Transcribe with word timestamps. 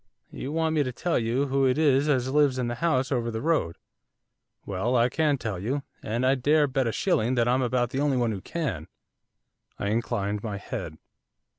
You 0.31 0.51
want 0.51 0.73
me 0.73 0.81
to 0.81 0.91
tell 0.91 1.19
you 1.19 1.45
who 1.45 1.67
it 1.67 1.77
is 1.77 2.09
as 2.09 2.27
lives 2.31 2.57
in 2.57 2.65
the 2.67 2.73
house 2.81 3.11
over 3.11 3.29
the 3.29 3.39
road. 3.39 3.77
Well, 4.65 4.95
I 4.95 5.09
can 5.09 5.37
tell 5.37 5.59
you, 5.59 5.83
and 6.01 6.25
I 6.25 6.33
dare 6.33 6.65
bet 6.65 6.87
a 6.87 6.91
shilling 6.91 7.35
that 7.35 7.47
I'm 7.47 7.61
about 7.61 7.91
the 7.91 7.99
only 7.99 8.17
one 8.17 8.31
who 8.31 8.41
can.' 8.41 8.87
I 9.77 9.89
inclined 9.89 10.41
my 10.41 10.57
head. 10.57 10.97